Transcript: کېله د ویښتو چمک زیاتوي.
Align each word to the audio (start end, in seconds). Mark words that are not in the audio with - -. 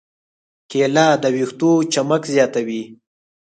کېله 0.69 1.07
د 1.21 1.25
ویښتو 1.35 1.71
چمک 1.93 2.23
زیاتوي. 2.33 2.83